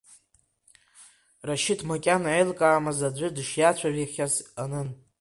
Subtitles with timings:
[1.47, 4.87] Рашьыҭ макьана еилкаамыз аӡәы дышиацәажәахьаз анын.